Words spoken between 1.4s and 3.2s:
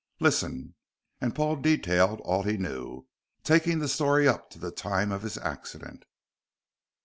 detailed all he knew,